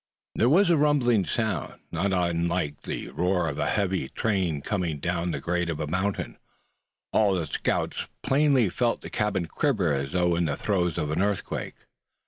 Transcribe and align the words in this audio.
THERE 0.33 0.49
was 0.49 0.71
a 0.71 0.77
rumbling 0.77 1.27
sound, 1.27 1.79
not 1.91 2.11
unlike 2.11 2.81
the 2.81 3.09
roar 3.09 3.47
of 3.47 3.59
a 3.59 3.69
heavy 3.69 4.07
freight 4.07 4.15
train 4.15 4.61
coming 4.61 4.99
down 4.99 5.29
the 5.29 5.39
grade 5.39 5.69
of 5.69 5.79
a 5.79 5.85
mountain. 5.85 6.39
All 7.13 7.37
of 7.37 7.39
the 7.47 7.53
scouts 7.53 8.07
plainly 8.23 8.67
felt 8.67 9.01
the 9.01 9.11
cabin 9.11 9.45
quiver 9.45 9.93
as 9.93 10.11
though 10.13 10.35
in 10.35 10.45
the 10.45 10.57
throes 10.57 10.97
of 10.97 11.11
an 11.11 11.21
earthquake. 11.21 11.75